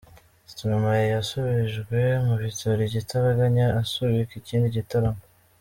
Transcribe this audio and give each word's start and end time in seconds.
Stromae 0.51 1.03
yasubijwe 1.15 1.99
mu 2.25 2.35
bitaro 2.43 2.79
igitaraganya 2.89 3.65
asubika 3.81 4.33
ikindi 4.39 4.67
gitaramo. 4.77 5.21